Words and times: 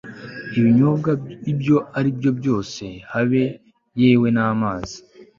ibinyobwa 0.57 1.11
ibyo 1.51 1.77
ari 1.97 2.09
byo 2.17 2.31
byose, 2.39 2.83
habe 3.13 3.43
yewe 4.01 4.27
n'amazi 4.35 4.97